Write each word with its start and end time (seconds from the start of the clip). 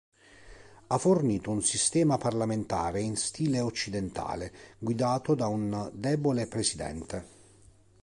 Ha 0.87 0.97
fornito 0.97 1.51
un 1.51 1.61
sistema 1.61 2.17
parlamentare 2.17 3.01
in 3.01 3.15
stile 3.15 3.59
occidentale 3.59 4.51
guidato 4.79 5.35
da 5.35 5.45
un 5.45 5.91
debole 5.93 6.47
presidente. 6.47 7.27